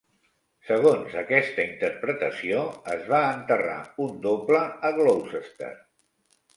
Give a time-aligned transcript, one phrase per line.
[0.69, 2.65] Segons aquesta interpretació,
[2.97, 5.75] es va enterrar un doble a Gloucester.